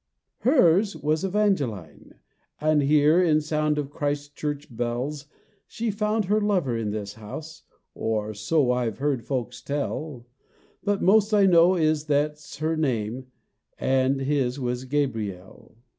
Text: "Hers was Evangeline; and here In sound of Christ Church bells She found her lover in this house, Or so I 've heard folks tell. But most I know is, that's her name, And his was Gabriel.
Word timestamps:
"Hers 0.39 0.95
was 0.95 1.23
Evangeline; 1.23 2.15
and 2.59 2.81
here 2.81 3.21
In 3.21 3.39
sound 3.39 3.77
of 3.77 3.91
Christ 3.91 4.35
Church 4.35 4.75
bells 4.75 5.27
She 5.67 5.91
found 5.91 6.25
her 6.25 6.41
lover 6.41 6.75
in 6.75 6.89
this 6.89 7.13
house, 7.13 7.61
Or 7.93 8.33
so 8.33 8.71
I 8.71 8.89
've 8.89 8.97
heard 8.97 9.23
folks 9.23 9.61
tell. 9.61 10.25
But 10.83 11.03
most 11.03 11.33
I 11.35 11.45
know 11.45 11.75
is, 11.75 12.05
that's 12.05 12.57
her 12.57 12.75
name, 12.75 13.27
And 13.79 14.21
his 14.21 14.59
was 14.59 14.85
Gabriel. 14.85 15.77